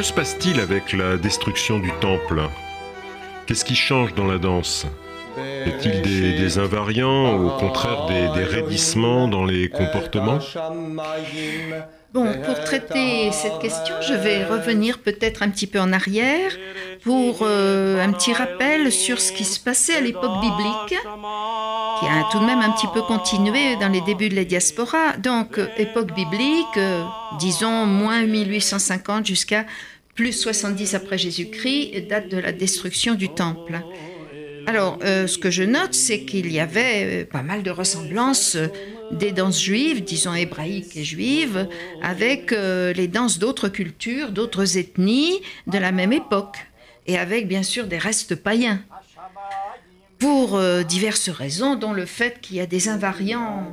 que 0.00 0.06
se 0.06 0.14
passe-t-il 0.14 0.58
avec 0.60 0.94
la 0.94 1.18
destruction 1.18 1.78
du 1.78 1.92
temple? 2.00 2.40
Qu'est-ce 3.44 3.66
qui 3.66 3.74
change 3.74 4.14
dans 4.14 4.26
la 4.26 4.38
danse? 4.38 4.86
Y 5.36 5.68
a-t-il 5.68 6.00
des, 6.00 6.58
invariants 6.58 7.36
ou 7.36 7.48
au 7.48 7.58
contraire 7.58 8.06
des, 8.06 8.44
raidissements 8.44 9.28
dans 9.28 9.44
les 9.44 9.68
comportements? 9.68 10.38
Bon, 12.14 12.32
pour 12.46 12.64
traiter 12.64 13.30
cette 13.30 13.58
question, 13.58 13.94
je 14.00 14.14
vais 14.14 14.46
revenir 14.46 15.00
peut-être 15.00 15.42
un 15.42 15.50
petit 15.50 15.66
peu 15.66 15.78
en 15.78 15.92
arrière 15.92 16.52
pour 17.02 17.38
euh, 17.42 18.04
un 18.04 18.12
petit 18.12 18.32
rappel 18.32 18.92
sur 18.92 19.20
ce 19.20 19.32
qui 19.32 19.44
se 19.44 19.58
passait 19.58 19.96
à 19.96 20.00
l'époque 20.00 20.40
biblique, 20.40 20.88
qui 20.88 22.06
a 22.06 22.28
tout 22.30 22.38
de 22.38 22.44
même 22.44 22.60
un 22.60 22.70
petit 22.70 22.86
peu 22.92 23.02
continué 23.02 23.76
dans 23.76 23.88
les 23.88 24.00
débuts 24.00 24.28
de 24.28 24.36
la 24.36 24.44
diaspora. 24.44 25.16
Donc, 25.16 25.58
époque 25.76 26.14
biblique, 26.14 26.76
euh, 26.76 27.02
disons 27.38 27.86
moins 27.86 28.22
1850 28.22 29.26
jusqu'à 29.26 29.64
plus 30.14 30.32
70 30.32 30.94
après 30.94 31.18
Jésus-Christ, 31.18 32.06
date 32.08 32.28
de 32.28 32.38
la 32.38 32.52
destruction 32.52 33.14
du 33.14 33.28
temple. 33.28 33.80
Alors, 34.66 34.98
euh, 35.04 35.26
ce 35.26 35.38
que 35.38 35.50
je 35.50 35.62
note, 35.62 35.94
c'est 35.94 36.20
qu'il 36.20 36.52
y 36.52 36.60
avait 36.60 37.22
euh, 37.22 37.24
pas 37.24 37.42
mal 37.42 37.62
de 37.62 37.70
ressemblances 37.70 38.56
euh, 38.56 38.68
des 39.10 39.32
danses 39.32 39.60
juives, 39.60 40.04
disons 40.04 40.34
hébraïques 40.34 40.96
et 40.96 41.02
juives, 41.02 41.66
avec 42.02 42.52
les 42.52 43.08
danses 43.08 43.40
d'autres 43.40 43.68
cultures, 43.68 44.30
d'autres 44.30 44.78
ethnies 44.78 45.40
de 45.66 45.78
la 45.78 45.90
même 45.90 46.12
époque, 46.12 46.58
et 47.06 47.18
avec 47.18 47.48
bien 47.48 47.62
sûr 47.62 47.86
des 47.86 47.98
restes 47.98 48.34
païens 48.34 48.82
pour 50.20 50.56
euh, 50.56 50.82
diverses 50.82 51.30
raisons, 51.30 51.76
dont 51.76 51.94
le 51.94 52.04
fait 52.04 52.40
qu'il 52.42 52.56
y 52.56 52.60
a 52.60 52.66
des 52.66 52.90
invariants 52.90 53.72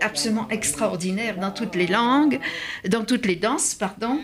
absolument 0.00 0.48
extraordinaires 0.50 1.38
dans 1.38 1.52
toutes 1.52 1.76
les 1.76 1.86
langues, 1.86 2.40
dans 2.86 3.04
toutes 3.04 3.26
les 3.26 3.36
danses, 3.36 3.74
pardon, 3.74 4.18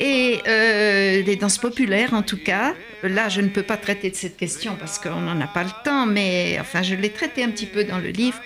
et 0.00 0.40
euh, 0.48 1.22
les 1.22 1.36
danses 1.36 1.58
populaires 1.58 2.14
en 2.14 2.22
tout 2.22 2.36
cas. 2.36 2.74
Là, 3.04 3.28
je 3.28 3.40
ne 3.40 3.48
peux 3.48 3.62
pas 3.62 3.76
traiter 3.76 4.10
de 4.10 4.16
cette 4.16 4.36
question 4.36 4.74
parce 4.78 4.98
qu'on 4.98 5.20
n'en 5.20 5.40
a 5.40 5.46
pas 5.46 5.62
le 5.62 5.70
temps, 5.84 6.04
mais 6.04 6.58
enfin, 6.60 6.82
je 6.82 6.96
l'ai 6.96 7.10
traité 7.10 7.44
un 7.44 7.50
petit 7.50 7.66
peu 7.66 7.84
dans 7.84 7.98
le 7.98 8.08
livre. 8.08 8.40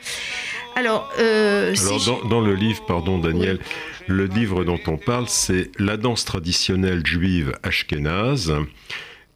Alors, 0.77 1.11
euh, 1.19 1.75
dans, 2.07 2.29
dans, 2.29 2.41
le 2.41 2.55
livre, 2.55 2.85
pardon 2.87 3.19
Daniel, 3.19 3.59
le 4.07 4.27
livre 4.27 4.65
dont 4.65 4.81
on 4.87 4.99
parle, 4.99 5.27
c'est 5.29 5.71
La 5.79 5.97
danse 5.97 6.27
traditionnelle 6.27 7.05
juive 7.07 7.53
ashkénaze 7.63 8.53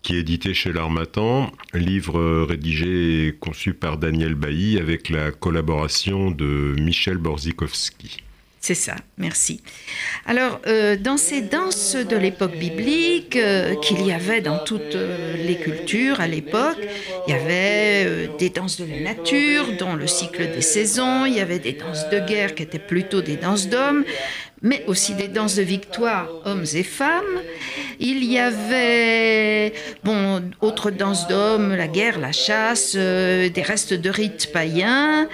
qui 0.06 0.14
est 0.14 0.20
édité 0.20 0.54
chez 0.54 0.72
l'Armatan, 0.72 1.50
livre 1.74 2.44
rédigé 2.44 3.26
et 3.26 3.32
conçu 3.32 3.74
par 3.74 3.98
Daniel 3.98 4.36
Bailly 4.36 4.78
avec 4.78 5.08
la 5.08 5.32
collaboration 5.32 6.30
de 6.30 6.76
Michel 6.78 7.18
Borzikowski. 7.18 8.18
C'est 8.66 8.74
ça, 8.74 8.96
merci. 9.16 9.60
Alors, 10.26 10.60
euh, 10.66 10.96
dans 10.96 11.18
ces 11.18 11.40
danses 11.40 11.94
de 11.94 12.16
l'époque 12.16 12.56
biblique, 12.56 13.36
euh, 13.36 13.76
qu'il 13.76 14.04
y 14.04 14.10
avait 14.10 14.40
dans 14.40 14.58
toutes 14.58 14.96
euh, 14.96 15.36
les 15.36 15.54
cultures 15.54 16.20
à 16.20 16.26
l'époque, 16.26 16.80
il 17.28 17.30
y 17.30 17.36
avait 17.36 18.28
des 18.40 18.50
danses 18.50 18.80
de 18.80 18.84
la 18.84 19.14
nature, 19.14 19.66
dont 19.78 19.94
le 19.94 20.08
cycle 20.08 20.50
des 20.50 20.62
saisons, 20.62 21.26
il 21.26 21.34
y 21.34 21.40
avait 21.40 21.60
des 21.60 21.74
danses 21.74 22.10
de 22.10 22.18
guerre 22.18 22.56
qui 22.56 22.64
étaient 22.64 22.80
plutôt 22.80 23.22
des 23.22 23.36
danses 23.36 23.68
d'hommes, 23.68 24.04
mais 24.62 24.82
aussi 24.88 25.14
des 25.14 25.28
danses 25.28 25.54
de 25.54 25.62
victoire, 25.62 26.28
hommes 26.44 26.66
et 26.74 26.82
femmes. 26.82 27.40
Il 28.00 28.24
y 28.24 28.40
avait, 28.40 29.74
bon, 30.02 30.42
autres 30.60 30.90
danses 30.90 31.28
d'hommes, 31.28 31.72
la 31.72 31.86
guerre, 31.86 32.18
la 32.18 32.32
chasse, 32.32 32.96
des 32.96 33.64
restes 33.64 33.94
de 33.94 34.10
rites 34.10 34.50
païens, 34.52 35.28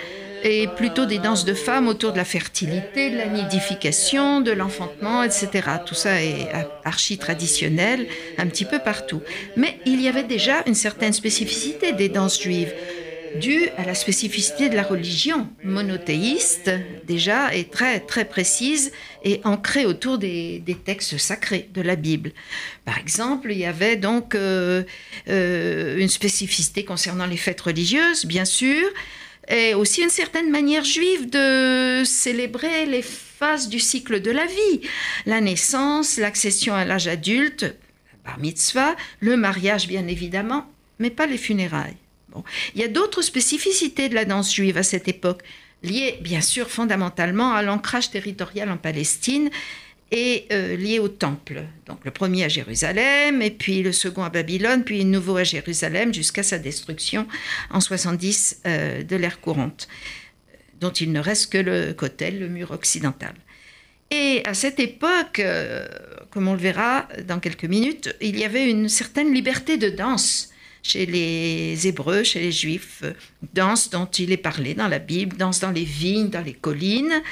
et 0.45 0.67
plutôt 0.67 1.07
des 1.07 1.19
danses 1.19 1.45
de 1.45 1.55
femmes 1.55 1.89
autour 1.89 2.13
de 2.13 2.17
la 2.17 2.25
fertilité, 2.25 3.11
de 3.11 3.17
la 3.17 3.27
nidification, 3.27 4.41
de 4.41 4.53
l'enfantement, 4.53 5.23
etc. 5.23 5.49
Tout 5.87 5.95
ça 5.95 6.23
est 6.23 6.49
archi 6.85 7.19
traditionnel 7.19 8.07
un 8.39 8.47
petit 8.47 8.65
peu 8.65 8.79
partout. 8.79 9.23
Mais 9.57 9.79
il 9.87 10.01
y 10.01 10.09
avait 10.09 10.25
déjà 10.25 10.63
une 10.67 10.75
certaine 10.75 11.13
spécificité 11.13 11.93
des 11.93 12.09
danses 12.09 12.41
juives 12.41 12.75
dû 13.41 13.69
à 13.77 13.85
la 13.85 13.95
spécificité 13.95 14.69
de 14.69 14.77
la 14.77 14.83
religion 14.83 15.49
monothéiste, 15.65 16.71
déjà, 17.07 17.55
et 17.55 17.65
très, 17.65 18.01
très 18.01 18.25
précise 18.25 18.93
et 19.25 19.41
ancrée 19.45 19.87
autour 19.87 20.19
des, 20.19 20.63
textes 20.85 21.19
sacrés 21.19 21.69
de 21.73 21.81
la 21.83 21.97
Bible. 21.97 22.33
Par 22.85 22.99
exemple, 22.99 23.53
il 23.53 23.59
y 23.59 23.65
avait 23.65 23.97
donc 23.97 24.35
euh, 24.35 24.83
euh, 25.29 25.97
une 25.99 26.09
spécificité 26.09 26.85
concernant 26.85 27.27
les 27.27 27.37
fêtes 27.37 27.61
religieuses, 27.61 28.27
bien 28.27 28.45
sûr, 28.45 28.87
et 29.49 29.75
aussi 29.75 30.03
une 30.03 30.11
certaine 30.11 30.51
manière 30.51 30.85
juive 30.85 31.29
de 31.29 32.03
célébrer 32.05 32.87
les 32.87 33.03
phases 33.03 33.69
du 33.69 33.81
cycle 33.81 34.21
de 34.21 34.31
la 34.31 34.47
vie, 34.47 34.81
la 35.27 35.41
naissance, 35.41 36.17
l'accession 36.17 36.75
à 36.75 36.85
l'âge 36.85 37.09
adulte, 37.09 37.75
par 38.25 38.39
mitzvah, 38.39 38.95
le 39.21 39.37
mariage 39.37 39.89
bien 39.89 40.07
évidemment, 40.07 40.71
mais 40.99 41.11
pas 41.11 41.27
les 41.27 41.39
funérailles. 41.39 41.97
Il 42.75 42.81
y 42.81 42.85
a 42.85 42.89
d'autres 42.89 43.23
spécificités 43.23 44.09
de 44.09 44.15
la 44.15 44.25
danse 44.25 44.55
juive 44.55 44.79
à 44.79 44.83
cette 44.83 45.09
époque, 45.09 45.43
liées 45.83 46.19
bien 46.23 46.41
sûr 46.41 46.71
fondamentalement 46.71 47.53
à 47.53 47.63
l'ancrage 47.63 48.11
territorial 48.11 48.71
en 48.71 48.77
Palestine 48.77 49.51
et 50.13 50.47
euh, 50.53 50.77
liées 50.77 50.99
au 50.99 51.09
temple. 51.09 51.65
Donc 51.87 52.05
le 52.05 52.11
premier 52.11 52.45
à 52.45 52.49
Jérusalem, 52.49 53.41
et 53.41 53.51
puis 53.51 53.83
le 53.83 53.93
second 53.93 54.23
à 54.23 54.31
Babylone, 54.31 54.85
puis 54.85 55.05
nouveau 55.05 55.39
à 55.39 55.45
Jérusalem 55.45 56.13
jusqu'à 56.15 56.43
sa 56.43 56.59
destruction 56.59 57.27
en 57.71 57.81
70 57.81 58.61
euh, 58.67 59.03
de 59.03 59.17
l'ère 59.17 59.41
courante, 59.41 59.89
dont 60.81 60.91
il 60.91 61.13
ne 61.13 61.19
reste 61.19 61.51
que 61.51 61.59
le 61.59 61.95
cotel, 61.95 62.39
le 62.39 62.49
mur 62.49 62.71
occidental. 62.71 63.35
Et 64.11 64.43
à 64.45 64.53
cette 64.53 64.79
époque, 64.79 65.41
euh, 65.41 65.89
comme 66.31 66.47
on 66.47 66.53
le 66.53 66.61
verra 66.61 67.09
dans 67.27 67.41
quelques 67.41 67.65
minutes, 67.65 68.15
il 68.21 68.39
y 68.39 68.45
avait 68.45 68.71
une 68.71 68.91
certaine 68.91 69.33
liberté 69.33 69.79
de 69.79 69.89
danse 69.89 70.52
chez 70.83 71.07
les 71.07 71.87
Hébreux, 71.87 72.25
chez 72.25 72.41
les 72.41 72.53
Juifs, 72.53 73.03
danse 73.55 73.91
dont 73.91 74.07
il 74.07 74.33
est 74.33 74.37
parlé 74.37 74.75
dans 74.75 74.89
la 74.89 74.99
Bible, 74.99 75.37
danse 75.37 75.61
dans 75.61 75.71
les 75.71 75.85
vignes, 75.85 76.29
dans 76.29 76.43
les 76.43 76.55
collines. 76.55 77.23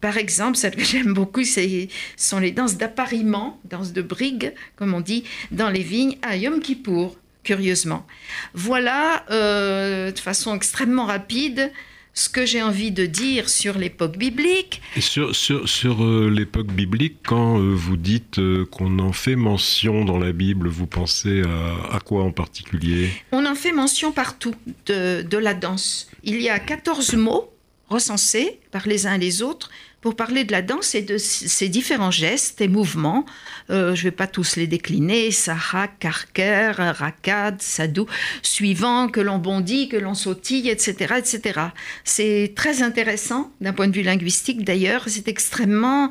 Par 0.00 0.16
exemple, 0.16 0.56
celle 0.56 0.76
que 0.76 0.84
j'aime 0.92 1.12
beaucoup, 1.12 1.44
ce 1.44 1.86
sont 2.16 2.38
les 2.38 2.52
danses 2.52 2.76
d'appariement, 2.76 3.60
danses 3.64 3.92
de 3.92 4.02
brigue, 4.02 4.54
comme 4.76 4.94
on 4.94 5.00
dit, 5.00 5.24
dans 5.50 5.68
les 5.68 5.82
vignes 5.82 6.16
à 6.22 6.36
Yom 6.36 6.60
Kippour, 6.60 7.16
curieusement. 7.42 8.06
Voilà, 8.54 9.24
euh, 9.30 10.12
de 10.12 10.18
façon 10.18 10.54
extrêmement 10.54 11.06
rapide, 11.06 11.72
ce 12.14 12.28
que 12.28 12.44
j'ai 12.44 12.62
envie 12.62 12.90
de 12.90 13.06
dire 13.06 13.48
sur 13.48 13.78
l'époque 13.78 14.16
biblique. 14.16 14.82
Et 14.96 15.00
sur, 15.00 15.34
sur, 15.34 15.68
sur 15.68 16.04
euh, 16.04 16.28
l'époque 16.28 16.66
biblique, 16.66 17.18
quand 17.24 17.58
euh, 17.58 17.72
vous 17.74 17.96
dites 17.96 18.38
euh, 18.38 18.66
qu'on 18.66 18.98
en 18.98 19.12
fait 19.12 19.36
mention 19.36 20.04
dans 20.04 20.18
la 20.18 20.32
Bible, 20.32 20.68
vous 20.68 20.86
pensez 20.86 21.42
à, 21.42 21.96
à 21.96 22.00
quoi 22.00 22.24
en 22.24 22.32
particulier? 22.32 23.10
On 23.32 23.46
en 23.46 23.54
fait 23.54 23.72
mention 23.72 24.12
partout 24.12 24.54
de, 24.86 25.22
de 25.22 25.38
la 25.38 25.54
danse. 25.54 26.08
Il 26.22 26.40
y 26.40 26.50
a 26.50 26.58
14 26.58 27.14
mots 27.14 27.50
recensés 27.88 28.60
par 28.70 28.86
les 28.86 29.06
uns 29.06 29.14
et 29.14 29.18
les 29.18 29.42
autres 29.42 29.70
pour 30.02 30.16
parler 30.16 30.44
de 30.44 30.52
la 30.52 30.62
danse 30.62 30.94
et 30.94 31.00
de 31.00 31.16
ses 31.16 31.68
différents 31.68 32.10
gestes 32.10 32.60
et 32.60 32.68
mouvements. 32.68 33.24
Euh, 33.70 33.94
je 33.94 34.00
ne 34.00 34.04
vais 34.08 34.16
pas 34.16 34.26
tous 34.26 34.56
les 34.56 34.66
décliner, 34.66 35.30
Sarah, 35.30 35.86
Karker, 35.86 36.72
Rakad, 36.76 37.62
Sadou, 37.62 38.06
suivant 38.42 39.08
que 39.08 39.20
l'on 39.20 39.38
bondit, 39.38 39.88
que 39.88 39.96
l'on 39.96 40.14
sautille, 40.14 40.68
etc. 40.68 41.14
etc. 41.18 41.60
C'est 42.04 42.52
très 42.56 42.82
intéressant 42.82 43.52
d'un 43.60 43.72
point 43.72 43.86
de 43.86 43.94
vue 43.94 44.02
linguistique 44.02 44.64
d'ailleurs. 44.64 45.04
C'est 45.06 45.28
extrêmement. 45.28 46.10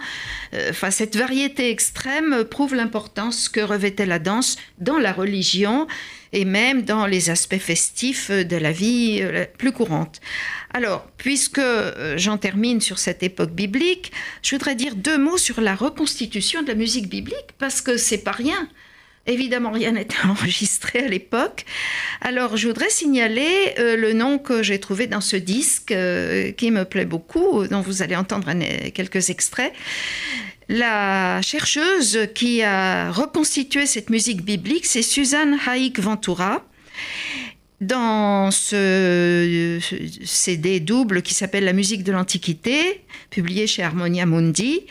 Euh, 0.54 0.70
enfin, 0.70 0.90
cette 0.90 1.18
variété 1.18 1.70
extrême 1.70 2.46
prouve 2.46 2.74
l'importance 2.74 3.50
que 3.50 3.60
revêtait 3.60 4.06
la 4.06 4.20
danse 4.20 4.56
dans 4.80 4.98
la 4.98 5.12
religion 5.12 5.88
et 6.34 6.46
même 6.46 6.84
dans 6.84 7.06
les 7.06 7.30
aspects 7.30 7.58
festifs 7.58 8.32
de 8.32 8.56
la 8.56 8.72
vie 8.72 9.20
euh, 9.22 9.46
plus 9.58 9.72
courante. 9.72 10.22
Alors, 10.74 11.06
puisque 11.18 11.60
euh, 11.60 12.18
j'en 12.18 12.38
termine 12.38 12.80
sur 12.80 13.00
cette 13.00 13.24
époque 13.24 13.52
biblique, 13.52 14.12
je 14.42 14.56
voudrais 14.56 14.76
dire 14.76 14.96
deux 14.96 15.18
mots 15.18 15.38
sur 15.38 15.60
la 15.60 15.76
reconstitution 15.76 16.62
de 16.62 16.68
la 16.68 16.76
musique 16.76 17.10
biblique, 17.10 17.52
parce 17.58 17.82
que 17.82 17.98
c'est 17.98 18.20
pas 18.20 18.32
rien. 18.32 18.70
Évidemment, 19.28 19.72
rien 19.72 19.92
n'était 19.92 20.16
enregistré 20.26 21.00
à 21.00 21.08
l'époque. 21.08 21.66
Alors, 22.22 22.56
je 22.56 22.68
voudrais 22.68 22.90
signaler 22.90 23.74
euh, 23.78 23.98
le 23.98 24.14
nom 24.14 24.40
que 24.40 24.64
j'ai 24.64 24.80
trouvé 24.80 25.08
dans 25.08 25.22
ce 25.22 25.36
disque, 25.36 25.94
qui 26.58 26.72
me 26.72 26.84
plaît 26.86 27.06
beaucoup, 27.06 27.68
dont 27.68 27.82
vous 27.82 28.02
allez 28.02 28.16
entendre 28.16 28.52
quelques 28.94 29.30
extraits. 29.30 29.74
La 30.74 31.42
chercheuse 31.42 32.30
qui 32.34 32.64
a 32.64 33.12
reconstitué 33.12 33.86
cette 33.86 34.10
musique 34.10 34.42
biblique, 34.42 34.86
c'est 34.86 35.02
Suzanne 35.02 35.60
Haïk 35.68 36.00
Ventura. 36.00 36.66
Dans 37.82 38.52
ce 38.52 39.80
CD 40.24 40.80
double 40.80 41.24
qui 41.24 41.34
s'appelle 41.34 41.66
La 41.66 41.74
musique 41.74 42.06
de 42.06 42.14
l'Antiquité, 42.14 43.04
publié 43.32 43.68
chez 43.68 43.84
Harmonia 43.84 44.26
Mundi, 44.26 44.86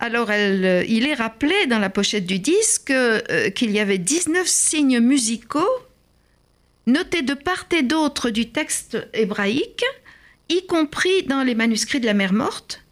alors 0.00 0.30
il 0.30 1.06
est 1.06 1.14
rappelé 1.14 1.66
dans 1.66 1.78
la 1.78 1.88
pochette 1.88 2.26
du 2.26 2.38
disque 2.38 2.90
euh, 2.90 3.48
qu'il 3.48 3.70
y 3.70 3.80
avait 3.80 3.96
19 3.96 4.46
signes 4.46 5.00
musicaux 5.00 5.64
notés 6.86 7.22
de 7.22 7.32
part 7.32 7.64
et 7.74 7.82
d'autre 7.82 8.28
du 8.28 8.50
texte 8.50 8.98
hébraïque, 9.14 9.84
y 10.50 10.66
compris 10.66 11.22
dans 11.22 11.42
les 11.42 11.54
manuscrits 11.54 12.00
de 12.00 12.06
la 12.06 12.12
mer 12.12 12.34
morte, 12.34 12.85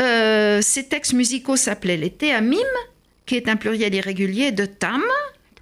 euh, 0.00 0.60
ces 0.62 0.84
textes 0.84 1.12
musicaux 1.12 1.56
s'appelaient 1.56 1.96
les 1.96 2.10
théamim 2.10 2.58
qui 3.26 3.36
est 3.36 3.48
un 3.48 3.56
pluriel 3.56 3.94
irrégulier 3.94 4.52
de 4.52 4.66
tam, 4.66 5.02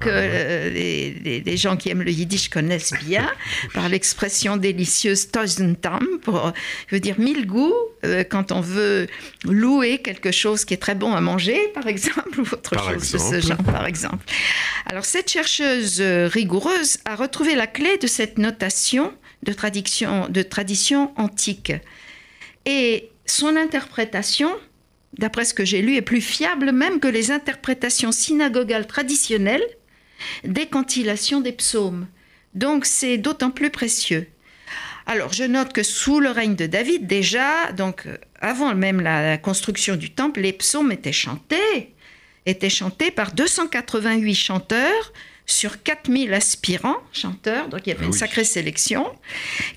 que 0.00 0.08
ah 0.08 0.69
les, 0.70 1.56
gens 1.56 1.76
qui 1.76 1.90
aiment 1.90 2.02
le 2.02 2.11
yiddish 2.11 2.49
connaissent 2.49 2.94
bien, 3.05 3.31
par 3.75 3.88
l'expression 3.88 4.56
délicieuse 4.56 5.31
Tausentam, 5.31 6.05
pour 6.23 6.52
veut 6.90 6.99
dire 6.99 7.20
mille 7.20 7.46
goûts, 7.46 7.75
euh, 8.05 8.25
quand 8.25 8.50
on 8.50 8.61
veut 8.61 9.06
louer 9.44 9.99
quelque 9.99 10.32
chose 10.32 10.64
qui 10.64 10.75
est 10.75 10.79
très 10.79 10.96
bon 10.96 11.14
à 11.14 11.20
manger, 11.20 11.69
par 11.75 11.87
exemple, 11.87 12.40
ou 12.40 12.43
autre 12.43 12.76
chose 12.82 13.12
de 13.12 13.19
ce 13.19 13.46
genre, 13.46 13.62
par 13.62 13.87
exemple. 13.87 14.25
Alors, 14.87 15.05
cette 15.05 15.31
chercheuse 15.31 16.00
euh, 16.00 16.26
rigoureuse 16.26 16.99
a 17.05 17.14
retrouvé 17.14 17.55
la 17.55 17.69
clé 17.69 17.96
de 17.99 18.08
cette 18.08 18.38
notation 18.38 19.12
de 19.44 19.52
tradition, 19.52 20.29
de 20.29 20.43
tradition 20.43 21.12
antique. 21.17 21.73
Et 22.67 23.12
son 23.32 23.56
interprétation, 23.56 24.55
d'après 25.14 25.44
ce 25.44 25.55
que 25.55 25.64
j'ai 25.64 25.82
lu, 25.82 25.96
est 25.96 26.02
plus 26.02 26.20
fiable 26.20 26.70
même 26.70 27.00
que 27.00 27.08
les 27.08 27.31
interprétations 27.31 28.12
synagogales 28.12 28.87
traditionnelles 28.87 29.67
des 30.44 30.67
cantillations 30.67 31.40
des 31.40 31.52
psaumes. 31.52 32.06
Donc 32.55 32.84
c'est 32.84 33.19
d'autant 33.19 33.50
plus 33.50 33.70
précieux. 33.70 34.29
Alors 35.06 35.32
je 35.32 35.44
note 35.44 35.73
que 35.73 35.82
sous 35.82 36.20
le 36.20 36.31
règne 36.31 36.55
de 36.55 36.67
David, 36.67 37.06
déjà, 37.06 37.73
donc 37.73 38.06
euh, 38.06 38.19
avant 38.40 38.75
même 38.75 39.00
la 39.00 39.38
construction 39.38 39.96
du 39.96 40.11
temple, 40.11 40.40
les 40.40 40.52
psaumes 40.52 40.93
étaient 40.93 41.12
chantés, 41.12 41.94
étaient 42.46 42.70
chantés 42.70 43.11
par 43.11 43.32
288 43.32 44.34
chanteurs 44.34 45.12
sur 45.47 45.83
4000 45.83 46.33
aspirants 46.35 46.99
chanteurs, 47.12 47.69
donc 47.69 47.81
il 47.87 47.91
y 47.91 47.93
avait 47.93 48.05
ah 48.05 48.06
une 48.06 48.12
sacrée 48.12 48.44
sélection, 48.44 49.06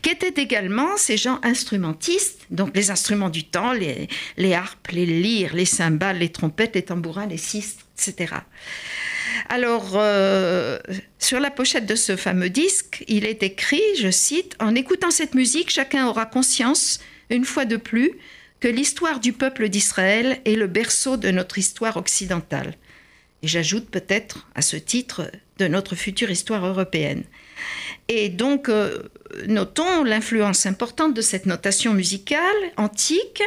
qui 0.02 0.10
étaient 0.10 0.42
également 0.42 0.98
ces 0.98 1.18
gens 1.18 1.40
instrumentistes, 1.44 2.46
donc 2.52 2.76
les 2.76 2.92
instruments 2.92 3.30
du 3.30 3.44
temps, 3.44 3.74
les, 3.74 4.08
les 4.38 4.54
harpes, 4.54 4.88
les 4.92 5.06
lyres, 5.06 5.56
les 5.56 5.66
cymbales, 5.66 6.20
les 6.20 6.30
trompettes, 6.30 6.76
les 6.76 6.84
tambourins, 6.84 7.26
les 7.26 7.38
sistres, 7.38 7.86
etc. 7.98 8.36
Alors, 9.50 9.94
euh, 9.96 10.80
sur 11.20 11.40
la 11.40 11.52
pochette 11.52 11.86
de 11.86 11.96
ce 11.96 12.16
fameux 12.16 12.50
disque, 12.50 13.04
il 13.08 13.26
est 13.26 13.44
écrit, 13.44 13.82
je 14.00 14.12
cite, 14.12 14.56
En 14.60 14.76
écoutant 14.76 15.12
cette 15.12 15.36
musique, 15.36 15.70
chacun 15.70 16.08
aura 16.08 16.26
conscience, 16.26 17.00
une 17.30 17.46
fois 17.46 17.66
de 17.66 17.78
plus, 17.78 18.12
que 18.60 18.68
l'histoire 18.68 19.20
du 19.20 19.34
peuple 19.34 19.70
d'Israël 19.70 20.40
est 20.46 20.56
le 20.56 20.68
berceau 20.68 21.18
de 21.18 21.32
notre 21.32 21.58
histoire 21.58 21.98
occidentale. 21.98 22.76
Et 23.44 23.48
j'ajoute 23.48 23.90
peut-être 23.90 24.48
à 24.56 24.62
ce 24.62 24.78
titre 24.78 25.30
de 25.57 25.68
notre 25.68 25.96
future 25.96 26.30
histoire 26.30 26.66
européenne. 26.66 27.24
Et 28.07 28.30
donc, 28.30 28.69
euh, 28.69 29.04
notons 29.48 30.04
l'influence 30.04 30.66
importante 30.66 31.13
de 31.13 31.22
cette 31.22 31.46
notation 31.46 31.94
musicale 31.94 32.42
antique 32.78 33.42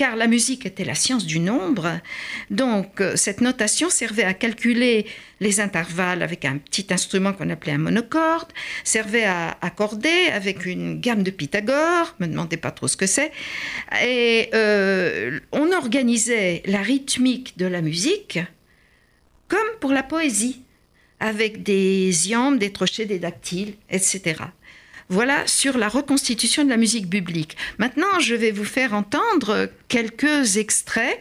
car 0.00 0.16
la 0.16 0.28
musique 0.28 0.64
était 0.64 0.84
la 0.84 0.94
science 0.94 1.26
du 1.26 1.40
nombre. 1.40 2.00
Donc, 2.48 3.02
euh, 3.02 3.16
cette 3.16 3.42
notation 3.42 3.90
servait 3.90 4.24
à 4.24 4.32
calculer 4.32 5.04
les 5.40 5.60
intervalles 5.60 6.22
avec 6.22 6.46
un 6.46 6.56
petit 6.56 6.86
instrument 6.88 7.34
qu'on 7.34 7.50
appelait 7.50 7.72
un 7.72 7.78
monocorde, 7.78 8.50
servait 8.82 9.24
à 9.24 9.58
accorder 9.60 10.30
avec 10.32 10.64
une 10.64 10.98
gamme 11.02 11.22
de 11.22 11.30
Pythagore, 11.30 12.14
me 12.18 12.26
demandez 12.28 12.56
pas 12.56 12.70
trop 12.70 12.88
ce 12.88 12.96
que 12.96 13.04
c'est, 13.04 13.30
et 14.02 14.48
euh, 14.54 15.38
on 15.52 15.70
organisait 15.70 16.62
la 16.64 16.80
rythmique 16.80 17.58
de 17.58 17.66
la 17.66 17.82
musique 17.82 18.38
comme 19.48 19.60
pour 19.80 19.92
la 19.92 20.02
poésie, 20.02 20.62
avec 21.20 21.62
des 21.62 22.30
iambes, 22.30 22.58
des 22.58 22.72
trochets, 22.72 23.06
des 23.06 23.18
dactyles, 23.18 23.74
etc. 23.90 24.42
Voilà 25.08 25.46
sur 25.46 25.76
la 25.76 25.88
reconstitution 25.88 26.64
de 26.64 26.70
la 26.70 26.76
musique 26.76 27.08
biblique. 27.08 27.56
Maintenant, 27.78 28.20
je 28.20 28.34
vais 28.34 28.52
vous 28.52 28.64
faire 28.64 28.94
entendre 28.94 29.68
quelques 29.88 30.56
extraits 30.56 31.20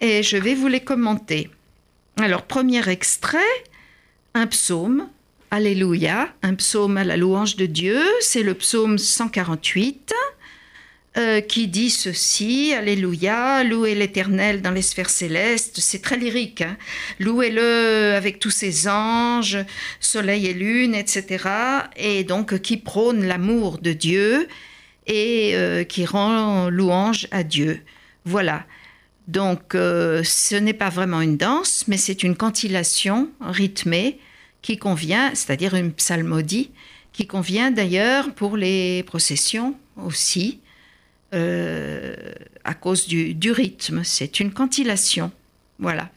et 0.00 0.22
je 0.22 0.36
vais 0.36 0.54
vous 0.54 0.68
les 0.68 0.80
commenter. 0.80 1.48
Alors, 2.18 2.42
premier 2.42 2.88
extrait, 2.88 3.38
un 4.34 4.46
psaume, 4.46 5.08
Alléluia, 5.50 6.34
un 6.42 6.56
psaume 6.56 6.96
à 6.96 7.04
la 7.04 7.16
louange 7.16 7.54
de 7.54 7.66
Dieu, 7.66 8.00
c'est 8.20 8.42
le 8.42 8.54
psaume 8.54 8.98
148. 8.98 10.12
Euh, 11.16 11.40
qui 11.40 11.68
dit 11.68 11.90
ceci, 11.90 12.74
Alléluia, 12.76 13.62
louez 13.62 13.94
l'Éternel 13.94 14.62
dans 14.62 14.72
les 14.72 14.82
sphères 14.82 15.10
célestes, 15.10 15.78
c'est 15.78 16.02
très 16.02 16.16
lyrique, 16.16 16.62
hein. 16.62 16.76
louez-le 17.20 18.14
avec 18.16 18.40
tous 18.40 18.50
ses 18.50 18.88
anges, 18.88 19.58
soleil 20.00 20.48
et 20.48 20.54
lune, 20.54 20.92
etc. 20.92 21.48
Et 21.96 22.24
donc 22.24 22.58
qui 22.58 22.78
prône 22.78 23.24
l'amour 23.26 23.78
de 23.78 23.92
Dieu 23.92 24.48
et 25.06 25.52
euh, 25.54 25.84
qui 25.84 26.04
rend 26.04 26.68
louange 26.68 27.28
à 27.30 27.44
Dieu. 27.44 27.80
Voilà. 28.24 28.64
Donc 29.28 29.76
euh, 29.76 30.24
ce 30.24 30.56
n'est 30.56 30.72
pas 30.72 30.90
vraiment 30.90 31.20
une 31.20 31.36
danse, 31.36 31.84
mais 31.86 31.96
c'est 31.96 32.24
une 32.24 32.34
cantillation 32.34 33.30
rythmée 33.40 34.18
qui 34.62 34.78
convient, 34.78 35.30
c'est-à-dire 35.32 35.76
une 35.76 35.92
psalmodie, 35.92 36.72
qui 37.12 37.28
convient 37.28 37.70
d'ailleurs 37.70 38.34
pour 38.34 38.56
les 38.56 39.04
processions 39.04 39.76
aussi 39.96 40.58
euh, 41.32 42.14
à 42.64 42.74
cause 42.74 43.06
du, 43.06 43.34
du 43.34 43.50
rythme. 43.50 44.02
C'est 44.04 44.40
une 44.40 44.52
cantillation. 44.52 45.32
Voilà. 45.78 46.10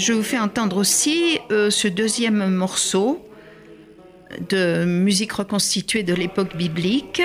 Je 0.00 0.14
vous 0.14 0.22
fais 0.22 0.38
entendre 0.38 0.78
aussi 0.78 1.38
euh, 1.50 1.68
ce 1.68 1.86
deuxième 1.86 2.48
morceau 2.48 3.22
de 4.48 4.86
musique 4.86 5.32
reconstituée 5.32 6.02
de 6.02 6.14
l'époque 6.14 6.56
biblique, 6.56 7.20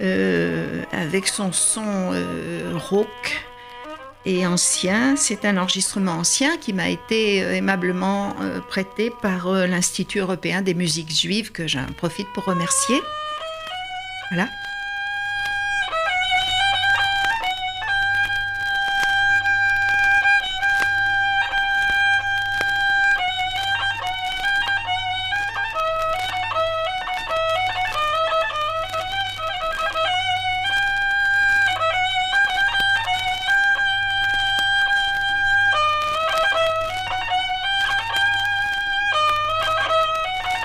euh, 0.00 0.82
avec 0.92 1.28
son 1.28 1.52
son 1.52 1.84
euh, 1.84 2.72
rauque 2.74 3.44
et 4.24 4.46
ancien. 4.46 5.14
C'est 5.16 5.44
un 5.44 5.58
enregistrement 5.58 6.12
ancien 6.12 6.56
qui 6.56 6.72
m'a 6.72 6.88
été 6.88 7.40
aimablement 7.40 8.34
prêté 8.70 9.12
par 9.20 9.52
l'Institut 9.52 10.20
européen 10.20 10.62
des 10.62 10.72
musiques 10.72 11.14
juives, 11.14 11.52
que 11.52 11.68
j'en 11.68 11.84
profite 11.98 12.28
pour 12.32 12.44
remercier. 12.44 12.96
Voilà. 14.30 14.48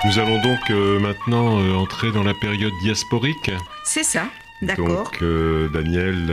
Nous 0.04 0.18
allons 0.18 0.38
donc 0.42 0.70
euh, 0.70 1.00
maintenant 1.00 1.62
euh, 1.62 1.72
entrer 1.72 2.12
dans 2.12 2.22
la 2.22 2.34
période 2.34 2.74
diasporique. 2.82 3.50
C'est 3.86 4.04
ça, 4.04 4.28
d'accord. 4.60 5.04
Donc, 5.04 5.22
euh, 5.22 5.68
Daniel, 5.68 6.30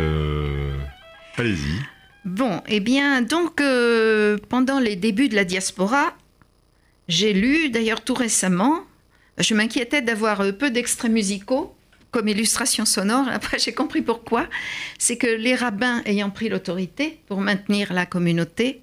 allez-y. 1.37 1.79
Bon, 2.25 2.61
eh 2.67 2.81
bien, 2.81 3.21
donc, 3.21 3.63
pendant 4.49 4.79
les 4.79 4.97
débuts 4.97 5.29
de 5.29 5.35
la 5.35 5.45
diaspora, 5.45 6.13
j'ai 7.07 7.31
lu, 7.31 7.69
d'ailleurs 7.69 8.03
tout 8.03 8.13
récemment, 8.13 8.81
je 9.37 9.55
m'inquiétais 9.55 10.01
d'avoir 10.01 10.43
peu 10.59 10.69
d'extraits 10.69 11.11
musicaux 11.11 11.73
comme 12.11 12.27
illustration 12.27 12.83
sonore. 12.83 13.27
Après, 13.31 13.57
j'ai 13.57 13.73
compris 13.73 14.01
pourquoi. 14.01 14.47
C'est 14.99 15.17
que 15.17 15.27
les 15.27 15.55
rabbins 15.55 16.01
ayant 16.05 16.29
pris 16.29 16.49
l'autorité 16.49 17.19
pour 17.27 17.39
maintenir 17.39 17.93
la 17.93 18.05
communauté, 18.05 18.81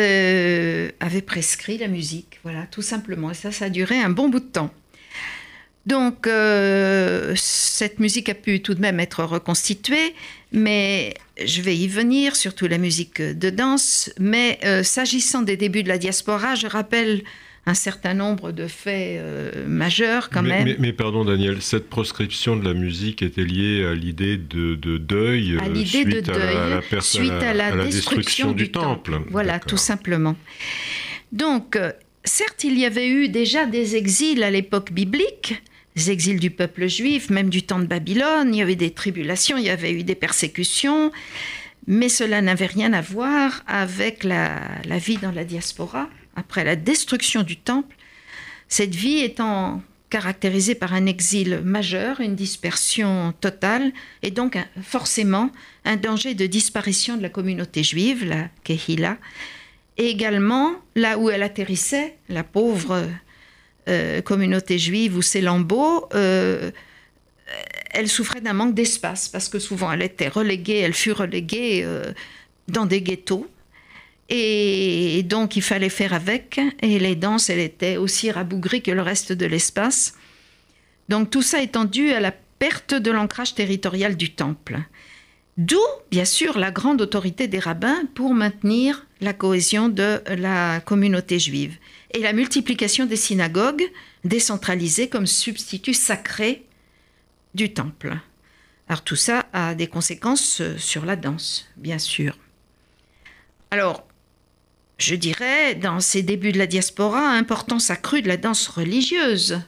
euh, 0.00 0.90
avait 1.00 1.22
prescrit 1.22 1.78
la 1.78 1.88
musique, 1.88 2.40
voilà, 2.42 2.66
tout 2.70 2.82
simplement. 2.82 3.30
Et 3.30 3.34
ça, 3.34 3.52
ça 3.52 3.66
a 3.66 3.68
duré 3.68 3.98
un 3.98 4.10
bon 4.10 4.28
bout 4.28 4.40
de 4.40 4.46
temps. 4.46 4.72
Donc, 5.84 6.26
euh, 6.26 7.34
cette 7.36 7.98
musique 7.98 8.28
a 8.28 8.34
pu 8.34 8.62
tout 8.62 8.74
de 8.74 8.80
même 8.80 9.00
être 9.00 9.24
reconstituée, 9.24 10.14
mais 10.52 11.14
je 11.44 11.60
vais 11.60 11.76
y 11.76 11.88
venir, 11.88 12.36
surtout 12.36 12.68
la 12.68 12.78
musique 12.78 13.20
de 13.20 13.50
danse. 13.50 14.10
Mais 14.18 14.60
euh, 14.64 14.82
s'agissant 14.82 15.42
des 15.42 15.56
débuts 15.56 15.82
de 15.82 15.88
la 15.88 15.98
diaspora, 15.98 16.54
je 16.54 16.68
rappelle 16.68 17.22
un 17.64 17.74
certain 17.74 18.14
nombre 18.14 18.50
de 18.50 18.66
faits 18.66 19.20
euh, 19.20 19.66
majeurs 19.68 20.30
quand 20.30 20.42
même. 20.42 20.76
Mais, 20.80 20.92
pardon 20.92 21.24
Daniel, 21.24 21.62
cette 21.62 21.88
proscription 21.88 22.56
de 22.56 22.64
la 22.64 22.74
musique 22.74 23.22
était 23.22 23.44
liée 23.44 23.84
à 23.84 23.94
l'idée 23.94 24.36
de, 24.36 24.74
deuil 24.74 25.58
à 25.60 25.68
l'idée 25.68 25.86
suite, 25.86 26.08
de 26.08 26.20
deuil, 26.20 26.56
à 26.56 26.80
la, 26.90 27.00
suite 27.00 27.30
à 27.30 27.54
la, 27.54 27.84
destruction, 27.84 28.52
du, 28.52 28.72
temple. 28.72 29.20
Voilà, 29.30 29.60
tout 29.60 29.76
simplement. 29.76 30.34
Donc, 31.30 31.76
euh, 31.76 31.92
certes, 32.24 32.64
il 32.64 32.78
y 32.78 32.84
avait 32.84 33.08
eu 33.08 33.28
déjà 33.28 33.64
des 33.64 33.94
exils 33.94 34.42
à 34.42 34.50
l'époque 34.50 34.92
biblique, 34.92 35.62
exils 36.08 36.40
du 36.40 36.50
peuple 36.50 36.88
juif, 36.88 37.30
même 37.30 37.48
du 37.48 37.62
temps 37.62 37.78
de 37.78 37.86
Babylone. 37.86 38.52
Il 38.52 38.58
y 38.58 38.62
avait 38.62 38.74
des 38.74 38.90
tribulations, 38.90 39.56
il 39.56 39.64
y 39.64 39.70
avait 39.70 39.92
eu 39.92 40.02
des 40.02 40.16
persécutions, 40.16 41.12
mais 41.86 42.08
cela 42.08 42.42
n'avait 42.42 42.66
rien 42.66 42.92
à 42.92 43.00
voir 43.00 43.62
avec 43.68 44.24
la, 44.24 44.62
la 44.84 44.98
vie 44.98 45.18
dans 45.18 45.32
la 45.32 45.44
diaspora. 45.44 46.08
Après 46.36 46.64
la 46.64 46.76
destruction 46.76 47.42
du 47.42 47.56
temple, 47.56 47.96
cette 48.68 48.94
vie 48.94 49.18
étant 49.20 49.82
caractérisée 50.10 50.74
par 50.74 50.92
un 50.92 51.06
exil 51.06 51.62
majeur, 51.64 52.20
une 52.20 52.34
dispersion 52.34 53.32
totale, 53.40 53.92
et 54.22 54.30
donc 54.30 54.58
forcément 54.82 55.50
un 55.86 55.96
danger 55.96 56.34
de 56.34 56.46
disparition 56.46 57.16
de 57.16 57.22
la 57.22 57.30
communauté 57.30 57.82
juive, 57.82 58.24
la 58.24 58.48
Kehila, 58.64 59.16
et 59.96 60.08
également 60.08 60.72
là 60.96 61.18
où 61.18 61.30
elle 61.30 61.42
atterrissait, 61.42 62.16
la 62.28 62.44
pauvre 62.44 63.06
euh, 63.88 64.20
communauté 64.22 64.78
juive 64.78 65.16
ou 65.16 65.22
ses 65.22 65.40
lambeaux, 65.40 66.08
euh, 66.14 66.70
elle 67.90 68.08
souffrait 68.08 68.40
d'un 68.40 68.52
manque 68.52 68.74
d'espace 68.74 69.28
parce 69.28 69.48
que 69.48 69.58
souvent 69.58 69.92
elle 69.92 70.02
était 70.02 70.28
reléguée, 70.28 70.78
elle 70.78 70.94
fut 70.94 71.12
reléguée 71.12 71.82
euh, 71.84 72.12
dans 72.68 72.86
des 72.86 73.02
ghettos. 73.02 73.46
Et 74.34 75.22
donc 75.24 75.56
il 75.56 75.62
fallait 75.62 75.90
faire 75.90 76.14
avec. 76.14 76.58
Et 76.80 76.98
les 76.98 77.16
danses, 77.16 77.50
elle 77.50 77.58
était 77.58 77.98
aussi 77.98 78.30
rabougrie 78.30 78.82
que 78.82 78.90
le 78.90 79.02
reste 79.02 79.30
de 79.30 79.44
l'espace. 79.44 80.14
Donc 81.10 81.28
tout 81.28 81.42
ça 81.42 81.60
étant 81.60 81.84
dû 81.84 82.12
à 82.12 82.20
la 82.20 82.32
perte 82.32 82.94
de 82.94 83.10
l'ancrage 83.10 83.54
territorial 83.54 84.16
du 84.16 84.32
temple. 84.32 84.78
D'où, 85.58 85.82
bien 86.10 86.24
sûr, 86.24 86.58
la 86.58 86.70
grande 86.70 87.02
autorité 87.02 87.46
des 87.46 87.58
rabbins 87.58 88.04
pour 88.14 88.32
maintenir 88.32 89.06
la 89.20 89.34
cohésion 89.34 89.90
de 89.90 90.22
la 90.38 90.80
communauté 90.80 91.38
juive 91.38 91.76
et 92.12 92.20
la 92.20 92.32
multiplication 92.32 93.04
des 93.04 93.16
synagogues 93.16 93.84
décentralisées 94.24 95.10
comme 95.10 95.26
substitut 95.26 95.92
sacré 95.92 96.64
du 97.54 97.74
temple. 97.74 98.16
Alors 98.88 99.04
tout 99.04 99.16
ça 99.16 99.44
a 99.52 99.74
des 99.74 99.88
conséquences 99.88 100.62
euh, 100.62 100.78
sur 100.78 101.04
la 101.04 101.16
danse, 101.16 101.68
bien 101.76 101.98
sûr. 101.98 102.38
Alors, 103.70 104.06
je 105.02 105.14
dirais, 105.14 105.74
dans 105.74 106.00
ces 106.00 106.22
débuts 106.22 106.52
de 106.52 106.58
la 106.58 106.66
diaspora, 106.66 107.30
importance 107.30 107.90
accrue 107.90 108.22
de 108.22 108.28
la 108.28 108.36
danse 108.36 108.68
religieuse, 108.68 109.60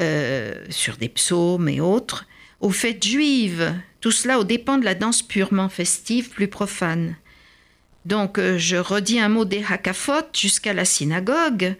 euh, 0.00 0.54
sur 0.70 0.96
des 0.96 1.08
psaumes 1.08 1.68
et 1.68 1.80
autres, 1.80 2.26
aux 2.60 2.70
fêtes 2.70 3.04
juives, 3.04 3.72
tout 4.00 4.10
cela 4.10 4.38
au 4.38 4.44
dépend 4.44 4.78
de 4.78 4.84
la 4.84 4.94
danse 4.94 5.22
purement 5.22 5.68
festive, 5.68 6.30
plus 6.30 6.48
profane. 6.48 7.16
Donc, 8.04 8.38
euh, 8.38 8.58
je 8.58 8.76
redis 8.76 9.20
un 9.20 9.28
mot 9.28 9.44
des 9.44 9.64
hakafot 9.68 10.26
jusqu'à 10.32 10.74
la 10.74 10.84
synagogue, 10.84 11.76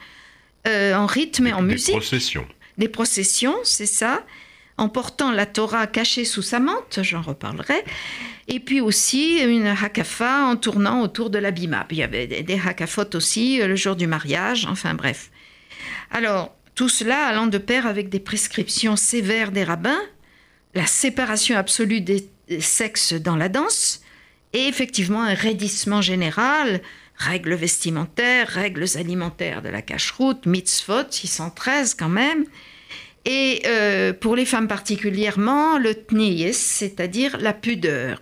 euh, 0.67 0.95
en 0.95 1.07
rythme 1.07 1.49
et 1.49 1.53
en 1.53 1.63
musique. 1.63 1.95
Des 1.95 2.01
processions. 2.01 2.47
Des 2.79 2.89
processions, 2.89 3.57
c'est 3.65 3.87
ça, 3.87 4.25
en 4.77 4.89
portant 4.89 5.31
la 5.31 5.47
Torah 5.47 5.87
cachée 5.87 6.25
sous 6.25 6.43
sa 6.43 6.61
mante, 6.61 6.99
j'en 7.03 7.23
reparlerai. 7.23 7.85
Et 8.49 8.61
puis 8.61 8.81
aussi 8.81 9.39
une 9.39 9.67
hakafa 9.67 10.45
en 10.45 10.57
tournant 10.57 11.03
autour 11.03 11.31
de 11.31 11.39
l'abima. 11.39 11.87
Il 11.91 11.99
y 11.99 12.03
avait 12.03 12.27
des, 12.27 12.61
hakafot 12.61 13.15
aussi 13.15 13.61
euh, 13.61 13.69
le 13.69 13.77
jour 13.77 13.97
du 13.97 14.07
mariage, 14.07 14.67
enfin 14.67 14.95
bref. 14.95 15.31
Alors, 16.11 16.55
tout 16.75 16.89
cela 16.89 17.27
allant 17.27 17.47
de 17.47 17.59
pair 17.59 17.87
avec 17.87 18.09
des 18.09 18.21
prescriptions 18.21 18.97
sévères 18.97 19.53
des 19.53 19.65
rabbins, 19.65 20.01
la 20.75 20.87
séparation 20.87 21.57
absolue 21.57 22.01
des 22.01 22.29
sexes 22.61 23.15
dans 23.15 23.37
la 23.37 23.49
danse, 23.49 24.03
et 24.53 24.67
effectivement 24.67 25.23
un 25.23 25.35
raidissement 25.35 26.03
général, 26.03 26.83
règles 27.17 27.55
vestimentaires, 27.55 28.49
règles 28.49 28.87
alimentaires 28.97 29.63
de 29.63 29.69
la 29.69 29.83
cache-route, 29.83 30.47
mitzvot, 30.47 31.11
613 31.11 31.95
quand 31.95 32.09
même, 32.09 32.45
et 33.25 33.63
euh, 33.67 34.13
pour 34.13 34.37
les 34.37 34.45
femmes 34.45 34.69
particulièrement, 34.69 35.79
le 35.79 35.95
tniyes, 35.95 36.53
c'est-à-dire 36.53 37.39
la 37.39 37.53
pudeur. 37.53 38.21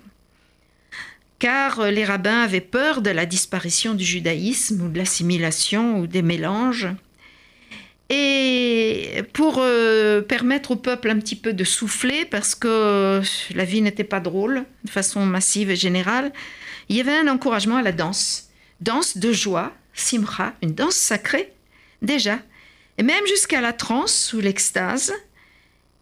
Car 1.38 1.90
les 1.90 2.04
rabbins 2.04 2.42
avaient 2.42 2.60
peur 2.60 3.02
de 3.02 3.10
la 3.10 3.26
disparition 3.26 3.94
du 3.94 4.04
judaïsme 4.04 4.82
ou 4.82 4.88
de 4.88 4.98
l'assimilation 4.98 5.98
ou 5.98 6.06
des 6.06 6.22
mélanges. 6.22 6.88
Et 8.10 9.22
pour 9.32 9.56
euh, 9.58 10.20
permettre 10.20 10.72
au 10.72 10.76
peuple 10.76 11.10
un 11.10 11.18
petit 11.18 11.34
peu 11.34 11.52
de 11.52 11.64
souffler, 11.64 12.26
parce 12.26 12.54
que 12.54 13.22
la 13.54 13.64
vie 13.64 13.80
n'était 13.80 14.04
pas 14.04 14.20
drôle 14.20 14.64
de 14.84 14.90
façon 14.90 15.24
massive 15.24 15.70
et 15.70 15.76
générale, 15.76 16.30
il 16.88 16.96
y 16.96 17.00
avait 17.00 17.16
un 17.16 17.28
encouragement 17.28 17.76
à 17.76 17.82
la 17.82 17.92
danse. 17.92 18.50
Danse 18.80 19.16
de 19.16 19.32
joie, 19.32 19.72
simcha, 19.94 20.52
une 20.62 20.74
danse 20.74 20.94
sacrée, 20.94 21.52
déjà. 22.02 22.38
Et 22.98 23.02
même 23.02 23.26
jusqu'à 23.26 23.60
la 23.60 23.72
transe 23.72 24.32
ou 24.32 24.40
l'extase. 24.40 25.12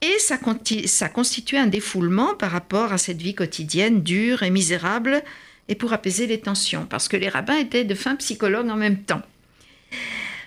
Et 0.03 0.19
ça, 0.19 0.39
ça 0.87 1.09
constituait 1.09 1.59
un 1.59 1.67
défoulement 1.67 2.35
par 2.35 2.51
rapport 2.51 2.93
à 2.93 2.99
cette 2.99 3.21
vie 3.21 3.35
quotidienne 3.35 4.03
dure 4.03 4.43
et 4.43 4.51
misérable, 4.51 5.23
et 5.69 5.75
pour 5.75 5.93
apaiser 5.93 6.27
les 6.27 6.41
tensions, 6.41 6.87
parce 6.87 7.07
que 7.07 7.17
les 7.17 7.29
rabbins 7.29 7.57
étaient 7.57 7.85
de 7.85 7.95
fins 7.95 8.17
psychologues 8.17 8.71
en 8.71 8.77
même 8.77 9.03
temps. 9.03 9.23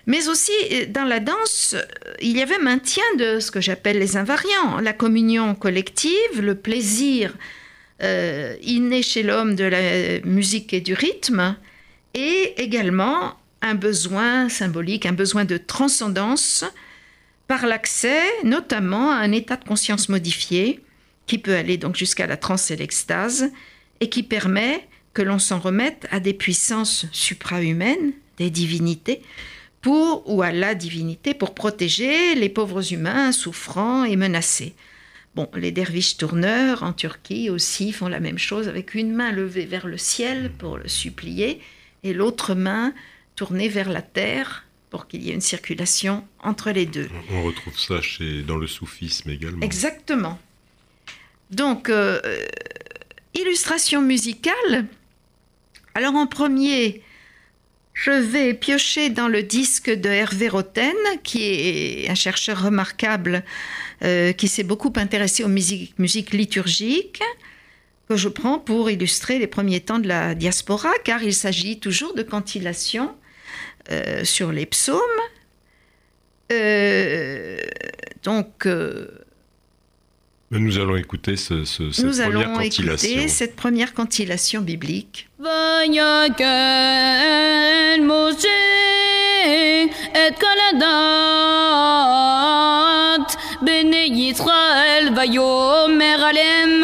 Mais 0.06 0.28
aussi, 0.28 0.52
euh, 0.72 0.86
dans 0.88 1.04
la 1.04 1.20
danse, 1.20 1.74
euh, 1.74 2.14
il 2.20 2.36
y 2.36 2.42
avait 2.42 2.58
maintien 2.58 3.04
de 3.18 3.40
ce 3.40 3.50
que 3.50 3.60
j'appelle 3.60 3.98
les 3.98 4.16
invariants, 4.16 4.80
la 4.80 4.92
communion 4.92 5.54
collective, 5.54 6.40
le 6.40 6.54
plaisir 6.54 7.34
euh, 8.02 8.54
inné 8.62 9.02
chez 9.02 9.22
l'homme 9.22 9.54
de 9.54 9.64
la 9.64 10.20
musique 10.24 10.74
et 10.74 10.80
du 10.80 10.94
rythme, 10.94 11.56
et 12.12 12.54
également 12.58 13.34
un 13.64 13.74
besoin 13.74 14.48
symbolique, 14.50 15.06
un 15.06 15.12
besoin 15.12 15.44
de 15.44 15.56
transcendance 15.56 16.64
par 17.48 17.66
l'accès 17.66 18.22
notamment 18.44 19.10
à 19.10 19.16
un 19.16 19.32
état 19.32 19.56
de 19.56 19.64
conscience 19.64 20.08
modifié 20.08 20.80
qui 21.26 21.38
peut 21.38 21.54
aller 21.56 21.78
donc 21.78 21.96
jusqu'à 21.96 22.26
la 22.26 22.36
transe 22.36 22.70
et 22.70 22.76
l'extase 22.76 23.50
et 24.00 24.10
qui 24.10 24.22
permet 24.22 24.86
que 25.14 25.22
l'on 25.22 25.38
s'en 25.38 25.58
remette 25.58 26.06
à 26.10 26.20
des 26.20 26.34
puissances 26.34 27.06
suprahumaines, 27.12 28.12
des 28.36 28.50
divinités, 28.50 29.22
pour 29.80 30.28
ou 30.28 30.42
à 30.42 30.52
la 30.52 30.74
divinité 30.74 31.32
pour 31.32 31.54
protéger 31.54 32.34
les 32.34 32.48
pauvres 32.48 32.92
humains 32.92 33.32
souffrants 33.32 34.04
et 34.04 34.16
menacés. 34.16 34.74
Bon, 35.34 35.48
les 35.54 35.72
derviches 35.72 36.16
tourneurs 36.16 36.82
en 36.82 36.92
Turquie 36.92 37.48
aussi 37.48 37.92
font 37.92 38.08
la 38.08 38.20
même 38.20 38.38
chose 38.38 38.68
avec 38.68 38.94
une 38.94 39.14
main 39.14 39.32
levée 39.32 39.66
vers 39.66 39.86
le 39.86 39.98
ciel 39.98 40.52
pour 40.58 40.76
le 40.76 40.88
supplier 40.88 41.60
et 42.02 42.12
l'autre 42.12 42.54
main 42.54 42.92
tournée 43.36 43.68
vers 43.68 43.88
la 43.88 44.02
terre 44.02 44.64
pour 44.90 45.08
qu'il 45.08 45.22
y 45.22 45.30
ait 45.30 45.34
une 45.34 45.40
circulation 45.40 46.24
entre 46.40 46.70
les 46.70 46.86
deux. 46.86 47.08
On 47.30 47.42
retrouve 47.42 47.78
ça 47.78 48.00
chez, 48.00 48.42
dans 48.42 48.56
le 48.56 48.66
soufisme 48.66 49.30
également. 49.30 49.60
Exactement. 49.60 50.38
Donc, 51.50 51.88
euh, 51.88 52.20
illustration 53.34 54.02
musicale. 54.02 54.86
Alors 55.94 56.14
en 56.14 56.26
premier, 56.26 57.02
je 57.92 58.10
vais 58.10 58.54
piocher 58.54 59.10
dans 59.10 59.28
le 59.28 59.42
disque 59.42 59.90
de 59.90 60.08
Hervé 60.08 60.48
Roten, 60.48 60.94
qui 61.22 61.42
est 61.44 62.10
un 62.10 62.14
chercheur 62.14 62.62
remarquable 62.62 63.44
euh, 64.02 64.32
qui 64.32 64.48
s'est 64.48 64.64
beaucoup 64.64 64.92
intéressé 64.96 65.44
aux 65.44 65.48
musiques, 65.48 66.32
liturgiques, 66.32 67.22
que 68.08 68.16
je 68.16 68.28
prends 68.28 68.58
pour 68.58 68.90
illustrer 68.90 69.38
les 69.38 69.46
premiers 69.46 69.80
temps 69.80 69.98
de 69.98 70.08
la 70.08 70.34
diaspora, 70.34 70.90
car 71.04 71.22
il 71.22 71.34
s'agit 71.34 71.78
toujours 71.78 72.14
de 72.14 72.22
cantillation 72.22 73.14
euh, 73.91 74.23
sur 74.23 74.51
les 74.51 74.65
psaumes. 74.65 74.99
Euh, 76.51 77.57
donc, 78.23 78.67
nous 80.51 80.79
allons 80.79 80.95
écouter 80.95 81.35
ce, 81.35 81.63
ce, 81.63 81.91
cette 81.91 82.05
Nous 82.05 82.11
première 82.11 82.47
allons 82.47 82.57
cantillation. 82.57 83.09
écouter 83.09 83.27
cette 83.27 83.55
première 83.55 83.93
cantillation 83.93 84.61
biblique. 84.61 85.27
את 90.27 90.39
כל 90.39 90.57
הדת 90.69 90.85
בני 93.61 94.29
ישראל 94.31 95.09
ויאמר 95.17 96.25
עליהם 96.29 96.83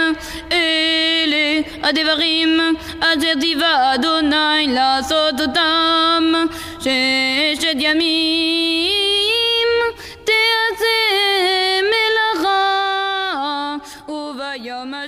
אלה 0.52 1.62
הדברים 1.84 2.60
אשר 3.00 3.40
ציווה 3.40 3.94
אדוני 3.96 4.68
לעשות 4.68 5.42
אותם 5.42 6.34
ששת 6.80 7.76
ימים 7.78 8.92
תעשה 10.24 10.96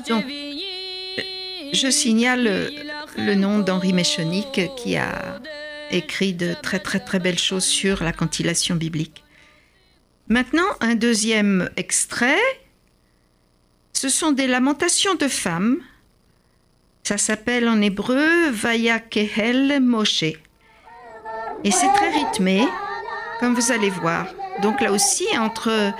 Donc, 0.07 0.25
je 1.74 1.89
signale 1.89 2.69
le 3.17 3.36
nom 3.36 3.59
d'Henri 3.59 3.93
Méchonic 3.93 4.62
qui 4.75 4.97
a 4.97 5.39
écrit 5.91 6.33
de 6.33 6.53
très 6.62 6.79
très 6.79 7.00
très 7.00 7.19
belles 7.19 7.39
choses 7.39 7.65
sur 7.65 8.03
la 8.03 8.13
cantillation 8.13 8.75
biblique. 8.75 9.24
Maintenant, 10.27 10.67
un 10.81 10.95
deuxième 10.95 11.69
extrait. 11.77 12.41
Ce 13.93 14.09
sont 14.09 14.31
des 14.31 14.47
lamentations 14.47 15.15
de 15.15 15.27
femmes. 15.27 15.77
Ça 17.03 17.17
s'appelle 17.17 17.69
en 17.69 17.81
hébreu 17.81 18.50
Vaya 18.51 19.00
Kehel 19.00 19.79
Moshe. 19.81 20.33
Et 21.64 21.71
c'est 21.71 21.92
très 21.92 22.11
rythmé, 22.11 22.66
comme 23.40 23.54
vous 23.54 23.73
allez 23.73 23.90
voir. 23.90 24.26
Donc 24.62 24.81
là 24.81 24.92
aussi, 24.92 25.26
entre 25.38 25.92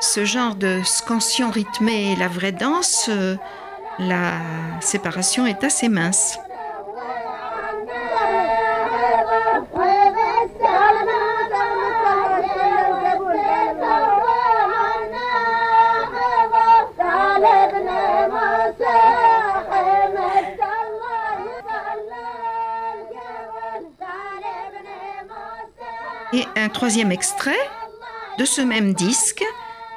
ce 0.00 0.24
genre 0.24 0.54
de 0.54 0.80
scansion 0.84 1.50
rythmée 1.50 2.12
et 2.12 2.16
la 2.16 2.28
vraie 2.28 2.52
danse, 2.52 3.06
euh, 3.08 3.36
la 3.98 4.32
séparation 4.80 5.46
est 5.46 5.64
assez 5.64 5.88
mince. 5.88 6.38
Et 26.36 26.44
un 26.54 26.68
troisième 26.68 27.12
extrait 27.12 27.64
de 28.38 28.44
ce 28.44 28.60
même 28.60 28.92
disque 28.92 29.42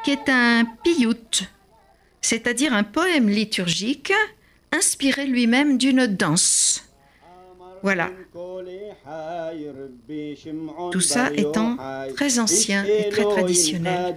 qui 0.05 0.11
est 0.11 0.29
un 0.29 0.63
piyut, 0.85 1.49
c'est-à-dire 2.21 2.71
un 2.71 2.83
poème 2.85 3.27
liturgique 3.27 4.13
inspiré 4.71 5.25
lui-même 5.25 5.77
d'une 5.77 6.07
danse. 6.07 6.85
Voilà. 7.83 8.09
Tout 10.93 11.01
ça 11.01 11.29
étant 11.35 11.75
très 12.15 12.39
ancien 12.39 12.85
et 12.85 13.09
très 13.09 13.23
traditionnel. 13.23 14.15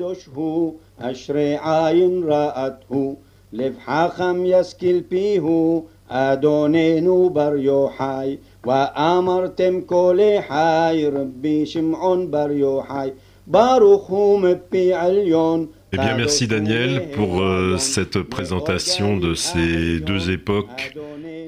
Eh 15.92 15.96
bien, 15.96 16.16
merci 16.16 16.46
Daniel 16.46 17.10
pour 17.10 17.42
euh, 17.42 17.76
cette 17.78 18.22
présentation 18.22 19.16
de 19.16 19.34
ces 19.34 19.98
deux 20.00 20.30
époques 20.30 20.96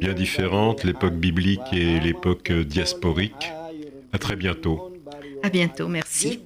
bien 0.00 0.12
différentes, 0.12 0.83
l'époque 0.83 1.14
biblique 1.14 1.73
et 1.73 2.00
l'époque 2.00 2.50
diasporique. 2.50 3.52
À 4.12 4.18
très 4.18 4.35
bientôt. 4.37 4.92
À 5.42 5.50
bientôt, 5.50 5.88
merci. 5.88 6.40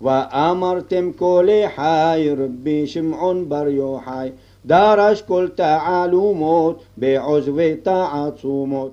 وأمرتم 0.00 1.12
كل 1.12 1.66
حي 1.66 2.30
ربي 2.30 2.86
شمعون 2.86 3.48
بريو 3.48 3.98
حي. 3.98 4.32
دارش 4.64 5.22
كل 5.22 5.52
تعالوموت 5.56 6.76
بعزو 6.96 7.74
تعاصوموت 7.84 8.92